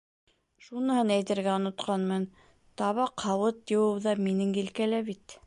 Шуныһын 0.67 1.11
әйтергә 1.15 1.51
онотҡанмын, 1.57 2.25
табаҡ-һауыт 2.83 3.75
йыуыу 3.77 4.03
ҙа 4.09 4.17
минең 4.27 4.59
елкәлә 4.63 5.05
бит. 5.13 5.39